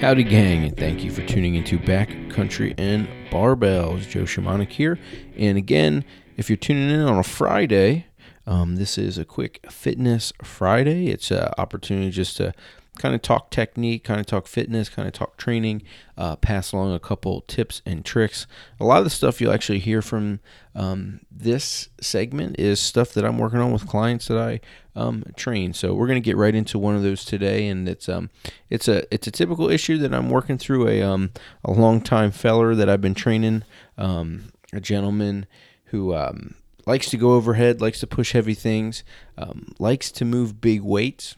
[0.00, 4.08] Howdy, gang, and thank you for tuning into Backcountry and Barbells.
[4.08, 4.98] Joe Shamanic here.
[5.36, 6.06] And again,
[6.38, 8.06] if you're tuning in on a Friday,
[8.46, 11.08] um, this is a quick fitness Friday.
[11.08, 12.54] It's an opportunity just to
[13.00, 15.82] kind of talk technique, kind of talk fitness, kind of talk training,
[16.18, 18.46] uh, pass along a couple tips and tricks.
[18.78, 20.40] A lot of the stuff you'll actually hear from
[20.74, 24.60] um, this segment is stuff that I'm working on with clients that I
[24.94, 25.72] um, train.
[25.72, 28.28] So we're going to get right into one of those today, and it's um
[28.68, 31.30] it's a it's a typical issue that I'm working through a um
[31.64, 33.64] a long time feller that I've been training,
[33.96, 35.46] um, a gentleman
[35.86, 36.54] who um
[36.86, 39.04] likes to go overhead, likes to push heavy things,
[39.38, 41.36] um, likes to move big weights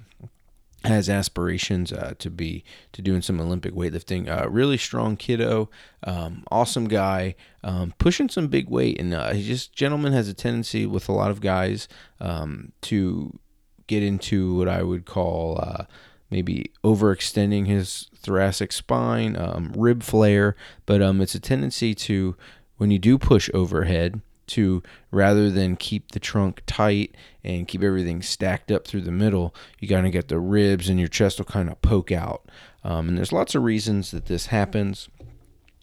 [0.84, 4.28] has aspirations uh, to be to doing some Olympic weightlifting.
[4.28, 5.70] Uh, really strong kiddo,
[6.04, 10.34] um, awesome guy, um, pushing some big weight, and uh, he just gentleman has a
[10.34, 11.88] tendency with a lot of guys
[12.20, 13.38] um, to
[13.86, 15.84] get into what I would call uh,
[16.30, 22.36] maybe overextending his thoracic spine, um, rib flare, but um, it's a tendency to
[22.76, 24.20] when you do push overhead
[24.52, 27.14] to rather than keep the trunk tight
[27.44, 30.98] and keep everything stacked up through the middle, you got to get the ribs and
[30.98, 32.44] your chest will kind of poke out.
[32.84, 35.08] Um, and there's lots of reasons that this happens.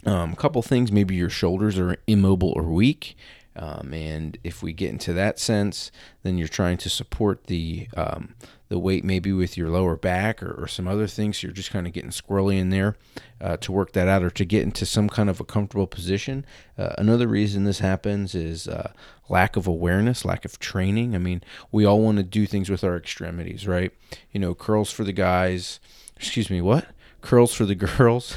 [0.05, 3.17] Um, a couple things, maybe your shoulders are immobile or weak.
[3.55, 5.91] Um, and if we get into that sense,
[6.23, 8.35] then you're trying to support the um,
[8.69, 11.41] the weight maybe with your lower back or, or some other things.
[11.41, 12.95] You're just kind of getting squirrely in there
[13.41, 16.45] uh, to work that out or to get into some kind of a comfortable position.
[16.77, 18.91] Uh, another reason this happens is uh,
[19.27, 21.15] lack of awareness, lack of training.
[21.15, 23.91] I mean, we all want to do things with our extremities, right?
[24.31, 25.79] You know, curls for the guys.
[26.15, 26.87] Excuse me, what?
[27.21, 28.35] Curls for the girls.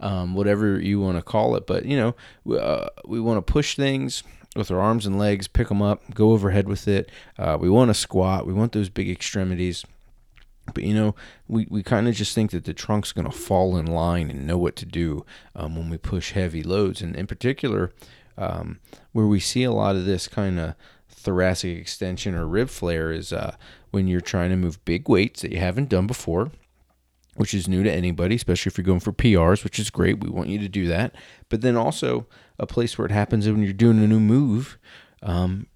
[0.00, 1.66] Um, whatever you want to call it.
[1.66, 4.22] But you know, we, uh, we want to push things
[4.54, 7.10] with our arms and legs, pick them up, go overhead with it.
[7.38, 8.46] Uh, we want to squat.
[8.46, 9.84] We want those big extremities.
[10.74, 11.14] But you know,
[11.46, 14.46] we, we kind of just think that the trunk's going to fall in line and
[14.46, 17.02] know what to do um, when we push heavy loads.
[17.02, 17.92] And in particular,
[18.36, 18.80] um,
[19.12, 20.74] where we see a lot of this kind of
[21.08, 23.54] thoracic extension or rib flare is uh,
[23.90, 26.50] when you're trying to move big weights that you haven't done before
[27.36, 30.22] which is new to anybody, especially if you're going for PRs, which is great.
[30.22, 31.14] We want you to do that.
[31.48, 32.26] But then also
[32.58, 34.78] a place where it happens when you're doing a new move,
[35.22, 35.66] um,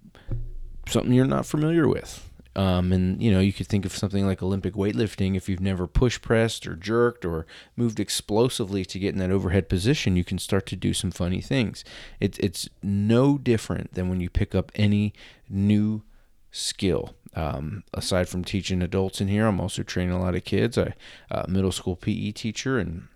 [0.87, 2.27] something you're not familiar with.
[2.53, 5.37] Um, and you know, you could think of something like Olympic weightlifting.
[5.37, 7.45] If you've never push pressed or jerked or
[7.77, 11.39] moved explosively to get in that overhead position, you can start to do some funny
[11.39, 11.85] things.
[12.19, 15.13] It's it's no different than when you pick up any
[15.49, 16.03] new
[16.51, 17.15] skill.
[17.33, 20.77] Um, aside from teaching adults in here, I'm also training a lot of kids.
[20.77, 20.93] I
[21.29, 23.07] uh, middle school PE teacher and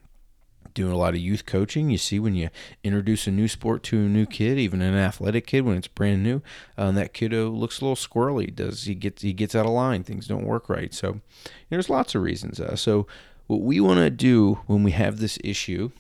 [0.74, 1.90] doing a lot of youth coaching.
[1.90, 2.50] You see, when you
[2.84, 6.22] introduce a new sport to a new kid, even an athletic kid, when it's brand
[6.24, 6.42] new,
[6.78, 8.54] uh, that kiddo looks a little squirrely.
[8.54, 10.04] Does he gets he gets out of line?
[10.04, 10.94] Things don't work right.
[10.94, 11.22] So
[11.70, 12.60] there's lots of reasons.
[12.60, 13.08] Uh, so
[13.48, 15.92] what we want to do when we have this issue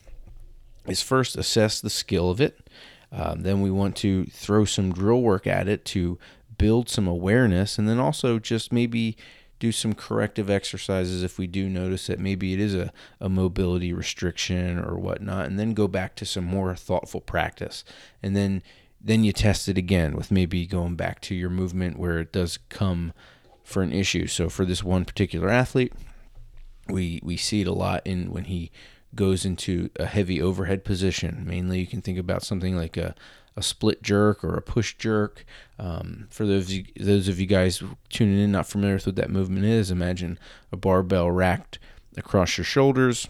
[0.88, 2.60] is first assess the skill of it.
[3.12, 6.20] Um, then we want to throw some drill work at it to
[6.58, 9.18] build some awareness and then also just maybe
[9.60, 13.94] do some corrective exercises if we do notice that maybe it is a, a mobility
[13.94, 17.84] restriction or whatnot and then go back to some more thoughtful practice.
[18.22, 18.62] And then
[19.02, 22.58] then you test it again with maybe going back to your movement where it does
[22.70, 23.14] come
[23.64, 24.26] for an issue.
[24.26, 25.94] So for this one particular athlete
[26.88, 28.72] we we see it a lot in when he
[29.14, 31.44] goes into a heavy overhead position.
[31.48, 33.16] Mainly you can think about something like a
[33.58, 35.46] a split jerk or a push jerk.
[35.80, 39.16] Um, for those of you, those of you guys tuning in not familiar with what
[39.16, 40.40] that movement is, imagine
[40.72, 41.80] a barbell racked
[42.18, 43.28] across your shoulders.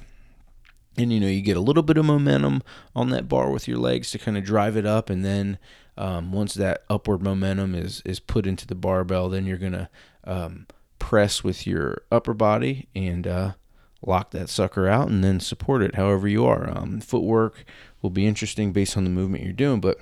[0.97, 2.63] And you know you get a little bit of momentum
[2.95, 5.57] on that bar with your legs to kind of drive it up, and then
[5.97, 9.89] um, once that upward momentum is is put into the barbell, then you're gonna
[10.23, 13.51] um, press with your upper body and uh,
[14.01, 16.69] lock that sucker out, and then support it however you are.
[16.69, 17.65] Um, footwork
[18.01, 19.99] will be interesting based on the movement you're doing, but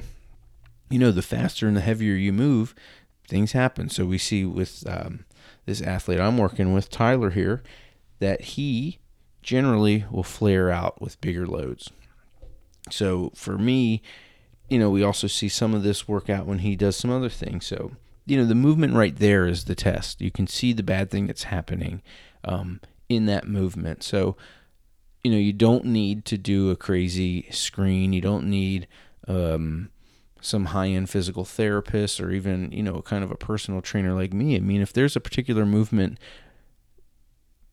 [0.90, 2.76] you know, the faster and the heavier you move,
[3.28, 3.90] things happen.
[3.90, 5.26] So we see with um,
[5.66, 7.64] this athlete I'm working with, Tyler here,
[8.20, 9.00] that he
[9.42, 11.90] generally will flare out with bigger loads.
[12.92, 14.02] So for me,
[14.70, 17.30] you know, we also see some of this work out when he does some other
[17.30, 17.66] things.
[17.66, 17.92] So,
[18.26, 20.22] you know, the movement right there is the test.
[20.22, 22.02] You can see the bad thing that's happening
[22.44, 22.80] um,
[23.10, 24.04] in that movement.
[24.04, 24.36] So,
[25.24, 28.14] you know, you don't need to do a crazy screen.
[28.14, 28.88] You don't need,
[29.28, 29.90] um,
[30.44, 34.34] some high end physical therapist or even, you know, kind of a personal trainer like
[34.34, 34.56] me.
[34.56, 36.20] I mean, if there's a particular movement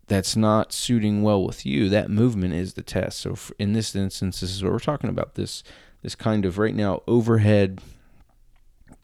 [0.07, 3.21] that's not suiting well with you, that movement is the test.
[3.21, 5.63] So in this instance, this is what we're talking about this
[6.03, 7.81] this kind of right now overhead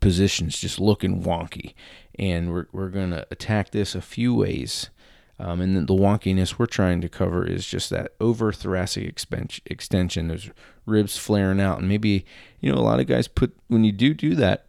[0.00, 1.74] positions just looking wonky.
[2.18, 4.88] And we're, we're going to attack this a few ways.
[5.38, 9.22] Um, and then the wonkiness we're trying to cover is just that over thoracic
[9.66, 10.50] extension, those
[10.86, 11.78] ribs flaring out.
[11.78, 12.24] And maybe,
[12.60, 14.66] you know, a lot of guys put, when you do do that,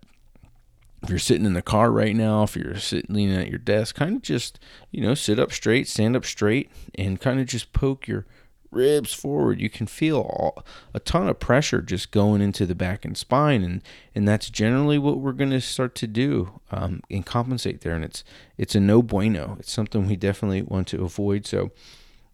[1.03, 3.95] if you're sitting in the car right now, if you're sitting leaning at your desk,
[3.95, 4.59] kind of just,
[4.91, 8.25] you know, sit up straight, stand up straight, and kind of just poke your
[8.71, 9.59] ribs forward.
[9.59, 13.63] You can feel all, a ton of pressure just going into the back and spine,
[13.63, 13.83] and
[14.15, 17.95] and that's generally what we're going to start to do um, and compensate there.
[17.95, 18.23] And it's
[18.57, 19.57] it's a no bueno.
[19.59, 21.45] It's something we definitely want to avoid.
[21.45, 21.71] So,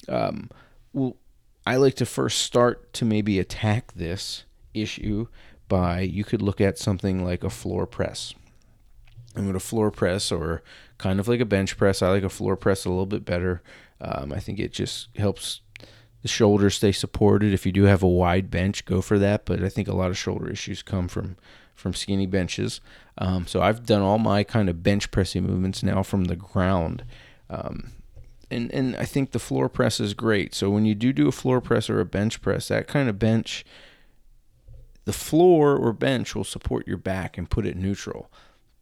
[0.07, 0.49] um,
[0.93, 1.17] well,
[1.65, 4.43] I like to first start to maybe attack this
[4.73, 5.27] issue
[5.67, 8.33] by you could look at something like a floor press
[9.35, 10.63] I'm going to floor press or
[10.97, 12.01] kind of like a bench press.
[12.01, 13.61] I like a floor press a little bit better.
[13.99, 15.61] Um, I think it just helps
[16.23, 17.53] the shoulders stay supported.
[17.53, 19.45] If you do have a wide bench, go for that.
[19.45, 21.37] But I think a lot of shoulder issues come from
[21.75, 22.81] from skinny benches.
[23.17, 27.03] Um, so I've done all my kind of bench pressing movements now from the ground.
[27.49, 27.91] Um,
[28.49, 30.53] and, and I think the floor press is great.
[30.53, 33.17] So when you do do a floor press or a bench press, that kind of
[33.17, 33.65] bench,
[35.05, 38.31] the floor or bench will support your back and put it neutral.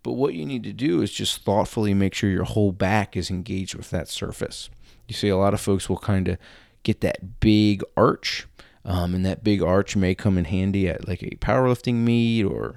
[0.04, 3.30] But what you need to do is just thoughtfully make sure your whole back is
[3.30, 4.70] engaged with that surface.
[5.08, 6.38] You see, a lot of folks will kind of
[6.84, 8.48] get that big arch,
[8.86, 12.76] um, and that big arch may come in handy at like a powerlifting meet or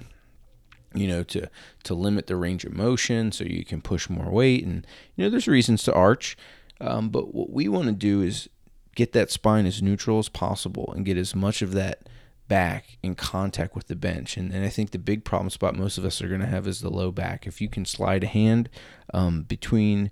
[0.93, 1.49] you know to
[1.83, 5.29] to limit the range of motion so you can push more weight and you know
[5.29, 6.37] there's reasons to arch
[6.79, 8.47] um, but what we want to do is
[8.95, 12.07] get that spine as neutral as possible and get as much of that
[12.47, 14.37] back in contact with the bench.
[14.37, 16.67] And, and I think the big problem spot most of us are going to have
[16.67, 17.45] is the low back.
[17.45, 18.69] If you can slide a hand
[19.13, 20.11] um, between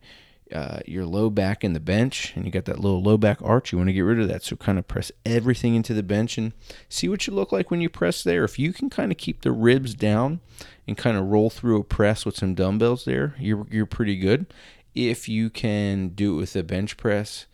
[0.54, 3.72] uh, your low back in the bench, and you got that little low back arch,
[3.72, 4.44] you want to get rid of that.
[4.44, 6.54] So kind of press everything into the bench and
[6.90, 8.44] see what you look like when you press there.
[8.44, 10.42] If you can kind of keep the ribs down
[10.88, 14.46] and kind of roll through a press with some dumbbells there, you're you're pretty good.
[14.94, 17.48] If you can do it with a bench press,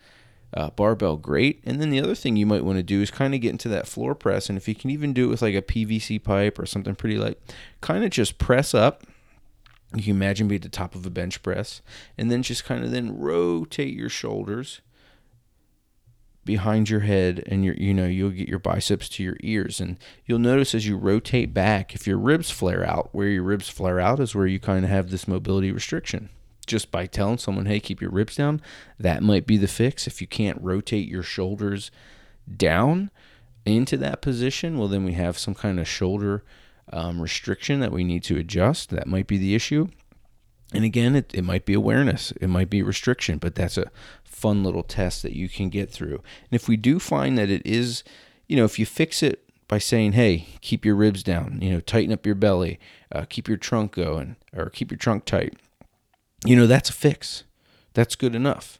[0.53, 1.61] uh, barbell, great.
[1.65, 3.69] And then the other thing you might want to do is kind of get into
[3.69, 4.49] that floor press.
[4.49, 7.17] And if you can even do it with like a PVC pipe or something pretty
[7.17, 7.37] light,
[7.81, 9.03] kind of just press up.
[9.95, 11.81] You can imagine be at the top of a bench press,
[12.17, 14.81] and then just kind of then rotate your shoulders
[16.45, 19.97] behind your head and your you know you'll get your biceps to your ears and
[20.25, 23.99] you'll notice as you rotate back if your ribs flare out where your ribs flare
[23.99, 26.29] out is where you kind of have this mobility restriction
[26.69, 28.61] just by telling someone, hey, keep your ribs down,
[28.97, 30.07] that might be the fix.
[30.07, 31.91] If you can't rotate your shoulders
[32.55, 33.11] down
[33.65, 36.43] into that position, well, then we have some kind of shoulder
[36.91, 38.89] um, restriction that we need to adjust.
[38.89, 39.89] That might be the issue.
[40.73, 43.91] And again, it, it might be awareness, it might be restriction, but that's a
[44.23, 46.15] fun little test that you can get through.
[46.15, 48.03] And if we do find that it is,
[48.47, 51.79] you know, if you fix it by saying, hey, keep your ribs down, you know,
[51.79, 52.79] tighten up your belly,
[53.11, 55.55] uh, keep your trunk going, or keep your trunk tight,
[56.45, 57.43] you know, that's a fix.
[57.93, 58.78] That's good enough.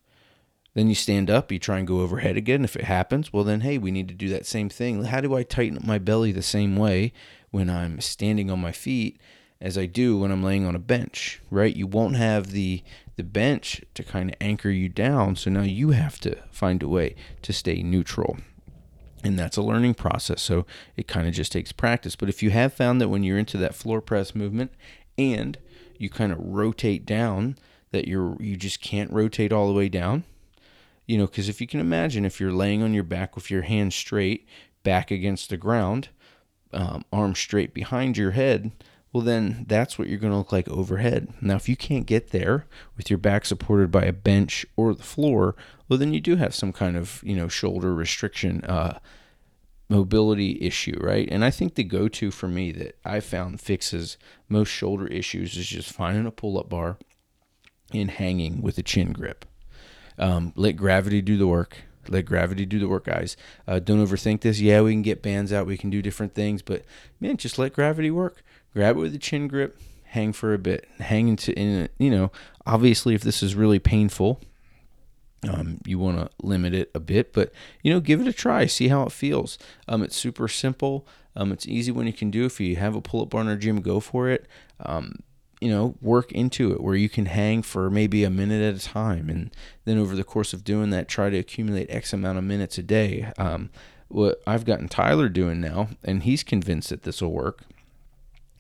[0.80, 2.64] Then you stand up, you try and go overhead again.
[2.64, 5.04] If it happens, well, then, hey, we need to do that same thing.
[5.04, 7.12] How do I tighten up my belly the same way
[7.52, 9.20] when I'm standing on my feet
[9.60, 11.76] as I do when I'm laying on a bench, right?
[11.76, 12.82] You won't have the
[13.18, 15.36] the bench to kind of anchor you down.
[15.36, 18.38] So now you have to find a way to stay neutral.
[19.22, 20.42] And that's a learning process.
[20.42, 20.66] So
[20.96, 22.16] it kind of just takes practice.
[22.16, 24.72] But if you have found that when you're into that floor press movement
[25.18, 25.58] and
[25.98, 27.58] you kind of rotate down
[27.92, 30.24] that you're you just can't rotate all the way down
[31.10, 33.64] you know because if you can imagine if you're laying on your back with your
[33.64, 34.48] hands straight
[34.84, 36.10] back against the ground
[36.72, 38.72] um, arms straight behind your head
[39.12, 42.30] well then that's what you're going to look like overhead now if you can't get
[42.30, 45.56] there with your back supported by a bench or the floor
[45.88, 49.00] well then you do have some kind of you know shoulder restriction uh,
[49.92, 51.28] mobility issue, right?
[51.32, 55.58] And I think the go to for me that I found fixes most shoulder issues
[55.58, 57.00] is just finding a pull up bar
[57.92, 59.46] and hanging with a chin grip.
[60.20, 61.78] Um, let gravity do the work.
[62.08, 63.38] Let gravity do the work, guys.
[63.68, 64.60] Uh, don't overthink this.
[64.60, 66.84] Yeah, we can get bands out, we can do different things, but
[67.20, 68.44] man, just let gravity work.
[68.74, 72.32] Grab it with a chin grip, hang for a bit, hang into, in, you know,
[72.66, 74.42] obviously, if this is really painful,
[75.48, 78.66] um, you want to limit it a bit, but you know, give it a try.
[78.66, 79.58] See how it feels.
[79.88, 81.08] Um, it's super simple.
[81.36, 82.46] Um, it's easy when you can do.
[82.46, 84.48] If you have a pull-up bar in our gym, go for it.
[84.82, 85.20] Um,
[85.62, 88.86] you know, work into it where you can hang for maybe a minute at a
[88.86, 89.52] time, and
[89.86, 92.84] then over the course of doing that, try to accumulate X amount of minutes a
[92.84, 93.32] day.
[93.38, 93.70] Um,
[94.08, 97.64] what I've gotten Tyler doing now, and he's convinced that this will work.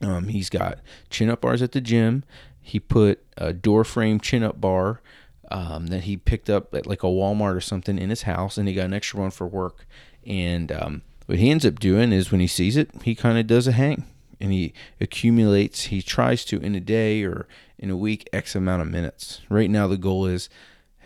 [0.02, 0.80] Um, he's got
[1.10, 2.24] chin-up bars at the gym.
[2.62, 5.02] He put a door frame chin-up bar
[5.50, 8.68] um, that he picked up at like a Walmart or something in his house, and
[8.68, 9.88] he got an extra one for work.
[10.26, 13.48] And um, what he ends up doing is when he sees it, he kind of
[13.48, 14.06] does a hang
[14.40, 15.86] and he accumulates.
[15.86, 19.42] He tries to in a day or in a week X amount of minutes.
[19.50, 20.50] Right now, the goal is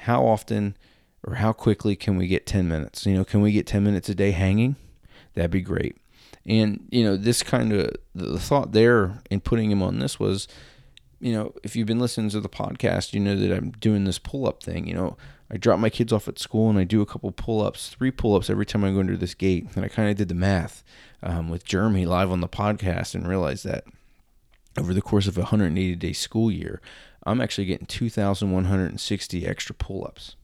[0.01, 0.75] how often
[1.25, 3.05] or how quickly can we get 10 minutes?
[3.05, 4.75] You know, can we get 10 minutes a day hanging?
[5.33, 5.97] That'd be great.
[6.45, 10.47] And, you know, this kind of the thought there in putting him on this was,
[11.19, 14.19] you know, if you've been listening to the podcast, you know that I'm doing this
[14.19, 14.85] pull up thing.
[14.85, 15.17] You know,
[15.53, 18.09] I drop my kids off at school and I do a couple pull ups, three
[18.09, 19.67] pull ups every time I go under this gate.
[19.75, 20.83] And I kind of did the math
[21.21, 23.83] um, with Jeremy live on the podcast and realized that
[24.79, 26.81] over the course of a 180 day school year,
[27.23, 30.35] I'm actually getting 2,160 extra pull ups.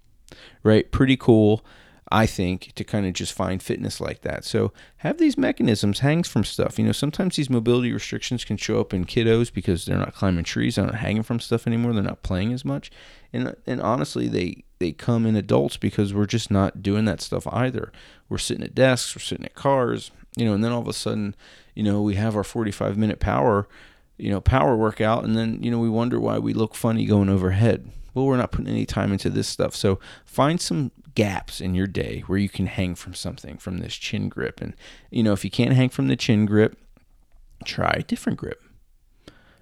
[0.62, 0.92] Right?
[0.92, 1.66] Pretty cool.
[2.12, 4.44] I think, to kind of just find fitness like that.
[4.44, 6.80] So have these mechanisms, hangs from stuff.
[6.80, 10.44] You know, sometimes these mobility restrictions can show up in kiddos because they're not climbing
[10.44, 12.92] trees, they're not hanging from stuff anymore, they're not playing as much.
[13.32, 17.46] And and honestly, they they come in adults because we're just not doing that stuff
[17.52, 17.92] either.
[18.28, 20.94] We're sitting at desks, we're sitting at cars, you know, and then all of a
[20.94, 21.36] sudden,
[21.76, 23.68] you know, we have our 45 minute power,
[24.20, 27.30] you know, power workout, and then, you know, we wonder why we look funny going
[27.30, 27.90] overhead.
[28.14, 29.76] Well, we're not putting any time into this stuff.
[29.76, 33.96] So find some gaps in your day where you can hang from something from this
[33.96, 34.62] chin grip.
[34.62, 34.76] And,
[35.10, 36.78] you know, if you can't hang from the chin grip,
[37.66, 38.62] try a different grip.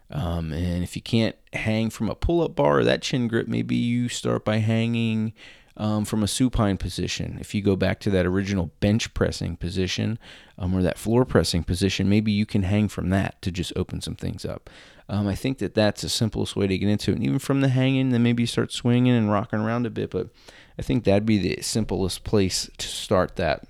[0.09, 3.47] Um, and if you can't hang from a pull up bar or that chin grip,
[3.47, 5.33] maybe you start by hanging
[5.77, 7.37] um, from a supine position.
[7.39, 10.19] If you go back to that original bench pressing position
[10.57, 14.01] um, or that floor pressing position, maybe you can hang from that to just open
[14.01, 14.69] some things up.
[15.07, 17.15] Um, I think that that's the simplest way to get into it.
[17.15, 20.09] And even from the hanging, then maybe you start swinging and rocking around a bit.
[20.09, 20.29] But
[20.77, 23.63] I think that'd be the simplest place to start that.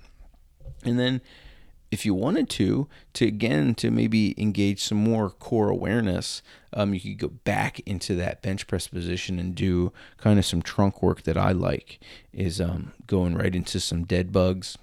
[0.84, 1.20] And then
[1.90, 6.42] if you wanted to, to again to maybe engage some more core awareness,
[6.72, 10.62] um, you could go back into that bench press position and do kind of some
[10.62, 11.98] trunk work that I like
[12.32, 14.76] is um, going right into some dead bugs.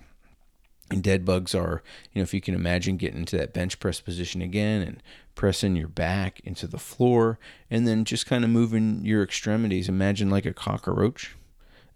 [0.91, 1.81] And dead bugs are,
[2.13, 5.01] you know, if you can imagine getting into that bench press position again and
[5.33, 7.39] pressing your back into the floor
[7.71, 9.89] and then just kind of moving your extremities.
[9.89, 11.35] Imagine like a cockroach,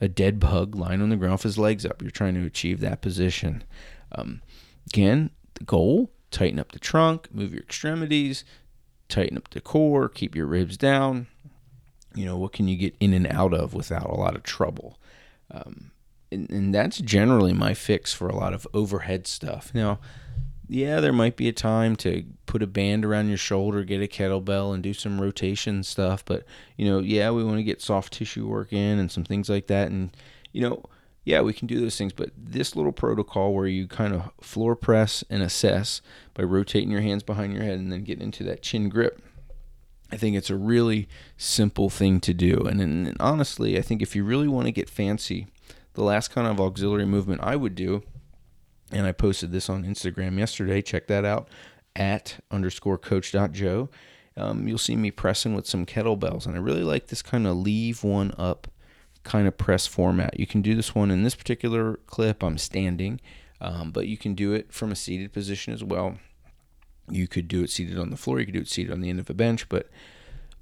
[0.02, 2.02] a dead bug lying on the ground with his legs up.
[2.02, 3.64] You're trying to achieve that position.
[4.12, 4.42] Um,
[4.88, 8.44] Again, the goal tighten up the trunk, move your extremities,
[9.08, 11.28] tighten up the core, keep your ribs down.
[12.16, 15.00] You know, what can you get in and out of without a lot of trouble?
[15.52, 15.92] Um,
[16.32, 19.72] and, and that's generally my fix for a lot of overhead stuff.
[19.74, 20.00] Now,
[20.68, 24.08] yeah, there might be a time to put a band around your shoulder, get a
[24.08, 26.24] kettlebell, and do some rotation stuff.
[26.24, 26.46] But,
[26.78, 29.68] you know, yeah, we want to get soft tissue work in and some things like
[29.68, 29.90] that.
[29.90, 30.16] And,
[30.52, 30.84] you know,
[31.24, 34.76] yeah, we can do those things, but this little protocol where you kind of floor
[34.76, 36.02] press and assess
[36.34, 39.22] by rotating your hands behind your head and then getting into that chin grip,
[40.12, 41.08] I think it's a really
[41.38, 42.66] simple thing to do.
[42.66, 45.48] And, and honestly, I think if you really want to get fancy,
[45.94, 48.04] the last kind of auxiliary movement I would do,
[48.92, 51.48] and I posted this on Instagram yesterday, check that out
[51.96, 53.90] at underscore coach.joe.
[54.38, 57.58] Um, you'll see me pressing with some kettlebells, and I really like this kind of
[57.58, 58.68] leave one up
[59.24, 60.40] kind of press format.
[60.40, 62.44] You can do this one in this particular clip.
[62.44, 63.20] I'm standing,
[63.62, 66.18] um, but you can do it from a seated position as well.
[67.10, 68.40] You could do it seated on the floor.
[68.40, 69.68] You could do it seated on the end of a bench.
[69.68, 69.90] But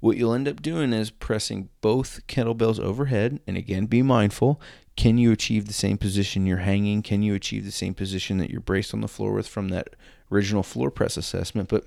[0.00, 3.40] what you'll end up doing is pressing both kettlebells overhead.
[3.46, 4.60] And again, be mindful.
[4.96, 7.02] Can you achieve the same position you're hanging?
[7.02, 9.94] Can you achieve the same position that you're braced on the floor with from that
[10.32, 11.68] original floor press assessment?
[11.68, 11.86] But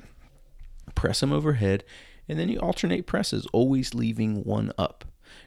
[0.95, 1.83] press them overhead,
[2.29, 5.05] and then you alternate presses, always leaving one up.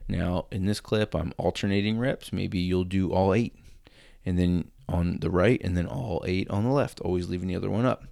[0.08, 2.32] Now, in this clip, I'm alternating reps.
[2.32, 3.54] Maybe you'll do all eight,
[4.24, 7.56] and then on the right, and then all eight on the left, always leaving the
[7.56, 8.04] other one up.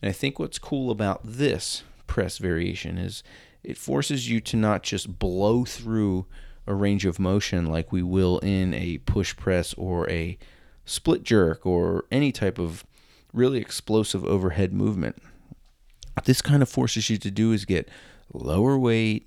[0.00, 3.22] And I think what's cool about this press variation is
[3.62, 6.26] it forces you to not just blow through
[6.66, 10.38] a range of motion like we will in a push press or a
[10.84, 12.84] split jerk or any type of
[13.32, 15.20] really explosive overhead movement.
[16.14, 17.88] What this kind of forces you to do is get
[18.32, 19.26] lower weight,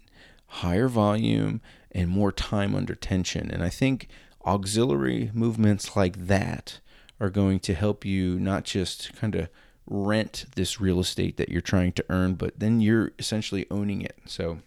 [0.53, 3.49] higher volume, and more time under tension.
[3.51, 4.07] And I think
[4.45, 6.79] auxiliary movements like that
[7.19, 9.49] are going to help you not just kind of
[9.87, 14.17] rent this real estate that you're trying to earn, but then you're essentially owning it.
[14.25, 14.59] So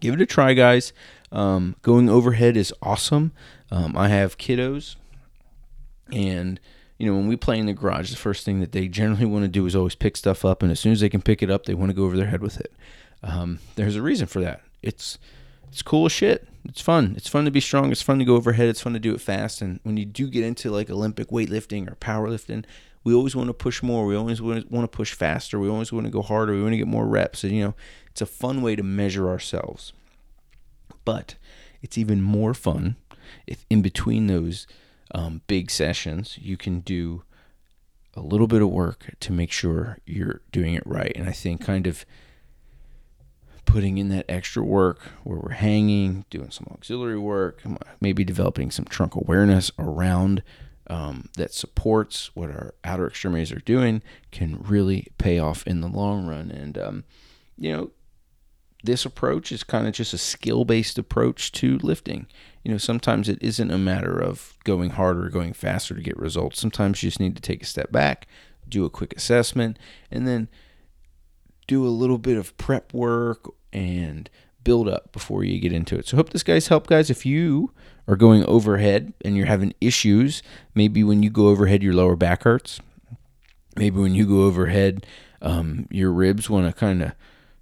[0.00, 0.92] give it a try, guys.
[1.32, 3.32] Um, going overhead is awesome.
[3.70, 4.96] Um, I have kiddos,
[6.12, 6.60] and
[6.98, 9.44] you know when we play in the garage, the first thing that they generally want
[9.44, 11.50] to do is always pick stuff up, and as soon as they can pick it
[11.50, 12.72] up, they want to go over their head with it.
[13.22, 14.62] Um, there's a reason for that.
[14.84, 15.18] It's
[15.68, 16.46] it's cool shit.
[16.66, 17.14] It's fun.
[17.16, 17.90] It's fun to be strong.
[17.90, 18.68] It's fun to go overhead.
[18.68, 19.60] It's fun to do it fast.
[19.60, 22.64] And when you do get into like Olympic weightlifting or powerlifting,
[23.02, 24.06] we always want to push more.
[24.06, 25.58] We always want to push faster.
[25.58, 26.54] We always want to go harder.
[26.54, 27.44] We want to get more reps.
[27.44, 27.74] And, you know,
[28.06, 29.92] it's a fun way to measure ourselves.
[31.04, 31.34] But
[31.82, 32.96] it's even more fun
[33.46, 34.66] if in between those
[35.14, 37.24] um, big sessions, you can do
[38.14, 41.12] a little bit of work to make sure you're doing it right.
[41.16, 42.04] And I think kind of
[43.64, 47.62] putting in that extra work where we're hanging, doing some auxiliary work,
[48.00, 50.42] maybe developing some trunk awareness around
[50.88, 55.88] um, that supports what our outer extremities are doing can really pay off in the
[55.88, 56.50] long run.
[56.50, 57.04] And, um,
[57.56, 57.90] you know,
[58.82, 62.26] this approach is kind of just a skill based approach to lifting.
[62.62, 66.18] You know, sometimes it isn't a matter of going harder or going faster to get
[66.18, 66.60] results.
[66.60, 68.26] Sometimes you just need to take a step back,
[68.68, 69.78] do a quick assessment,
[70.10, 70.48] and then
[71.66, 74.28] do a little bit of prep work and
[74.62, 76.06] build up before you get into it.
[76.08, 77.10] So, hope this guys help, guys.
[77.10, 77.72] If you
[78.08, 80.42] are going overhead and you're having issues,
[80.74, 82.80] maybe when you go overhead, your lower back hurts.
[83.76, 85.06] Maybe when you go overhead,
[85.42, 87.12] um, your ribs want to kind of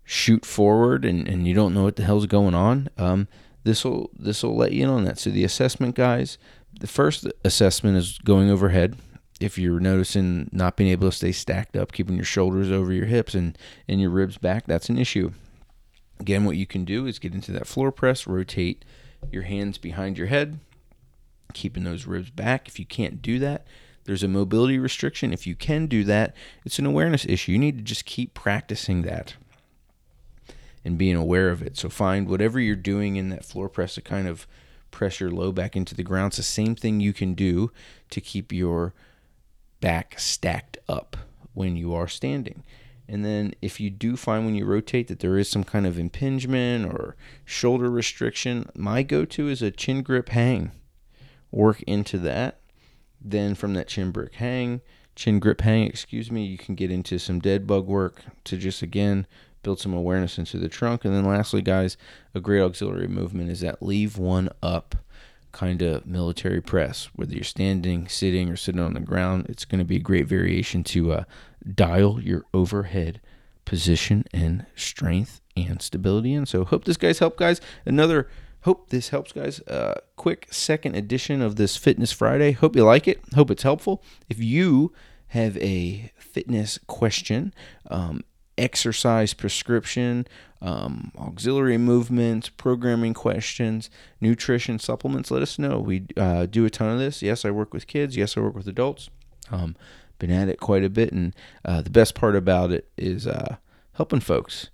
[0.05, 3.29] shoot forward and, and you don't know what the hell's going on, um,
[3.65, 5.19] this will this will let you in on that.
[5.19, 6.37] So the assessment guys,
[6.79, 8.97] the first assessment is going overhead.
[9.43, 13.07] If you're noticing not being able to stay stacked up, keeping your shoulders over your
[13.07, 13.59] hips and,
[13.89, 15.33] and your ribs back, that's an issue.
[16.21, 18.85] Again, what you can do is get into that floor press, rotate
[19.31, 20.61] your hands behind your head,
[21.53, 22.69] keeping those ribs back.
[22.69, 23.67] If you can't do that,
[24.05, 25.33] there's a mobility restriction.
[25.33, 26.35] If you can do that,
[26.65, 27.53] it's an awareness issue.
[27.53, 29.35] You need to just keep practicing that
[30.85, 31.77] and being aware of it.
[31.77, 34.47] So find whatever you're doing in that floor press to kind of
[34.91, 36.29] press your low back into the ground.
[36.29, 37.71] It's the same thing you can do
[38.11, 38.93] to keep your
[39.83, 41.19] back stacked up
[41.53, 42.63] when you are standing.
[43.07, 45.99] And then if you do find when you rotate that there is some kind of
[45.99, 50.71] impingement or shoulder restriction, my go-to is a chin grip hang.
[51.51, 52.61] Work into that.
[53.21, 54.81] Then from that chin brick hang,
[55.15, 58.81] chin grip hang, excuse me, you can get into some dead bug work to just
[58.81, 59.27] again
[59.63, 61.05] build some awareness into the trunk.
[61.05, 61.97] And then lastly, guys,
[62.35, 64.97] a great auxiliary movement is that leave one up
[65.53, 67.09] kind of military press.
[67.15, 70.27] Whether you're standing, sitting, or sitting on the ground, it's going to be a great
[70.27, 71.25] variation to uh,
[71.75, 73.21] dial your overhead
[73.65, 76.35] position and strength and stability.
[76.35, 77.61] And so, hope this guys help, guys.
[77.85, 78.29] Another
[78.63, 79.61] hope this helps, guys.
[79.63, 82.53] Uh, quick second edition of this Fitness Friday.
[82.53, 83.21] Hope you like it.
[83.35, 84.03] Hope it's helpful.
[84.29, 84.93] If you
[85.29, 87.55] have a fitness question,
[87.91, 88.23] um,
[88.59, 90.27] exercise prescription,
[90.63, 95.81] um, auxiliary movements, programming questions, nutrition supplements, let us know.
[95.81, 97.21] We uh, do a ton of this.
[97.21, 98.17] Yes, I work with kids.
[98.17, 99.11] Yes, I work with adults.
[99.51, 99.77] Um,
[100.19, 103.57] been at it quite a bit, and uh, the best part about it is uh,
[103.95, 104.71] helping folks.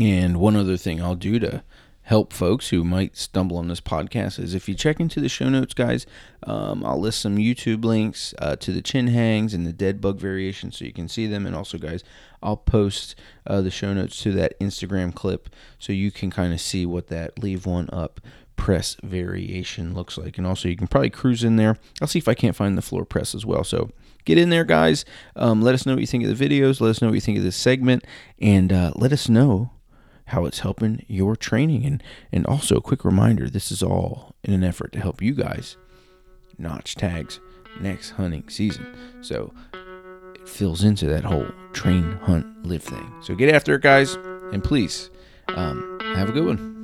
[0.00, 1.62] And one other thing I'll do to
[2.06, 5.48] help folks who might stumble on this podcast is if you check into the show
[5.48, 6.06] notes, guys,
[6.44, 10.20] um, I'll list some YouTube links uh, to the chin hangs and the dead bug
[10.20, 11.46] variation so you can see them.
[11.46, 12.04] And also, guys,
[12.40, 15.48] I'll post uh, the show notes to that Instagram clip
[15.80, 18.20] so you can kind of see what that leave one up
[18.54, 20.38] press variation looks like.
[20.38, 21.76] And also, you can probably cruise in there.
[22.00, 23.64] I'll see if I can't find the floor press as well.
[23.64, 23.90] So,
[24.24, 25.04] get in there, guys.
[25.34, 26.80] Um, let us know what you think of the videos.
[26.80, 28.04] Let us know what you think of this segment.
[28.40, 29.72] And uh, let us know
[30.26, 31.84] how it's helping your training.
[31.84, 35.34] And, and also, a quick reminder this is all in an effort to help you
[35.34, 35.76] guys
[36.58, 37.40] notch tags
[37.80, 38.86] next hunting season.
[39.20, 39.52] So
[40.34, 43.12] it fills into that whole train, hunt, live thing.
[43.22, 44.14] So get after it, guys.
[44.52, 45.10] And please,
[45.48, 46.75] um, have a good one.